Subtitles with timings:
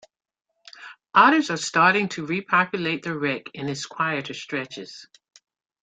[1.13, 5.05] Otters are starting to repopulate the Wreake in its quieter stretches.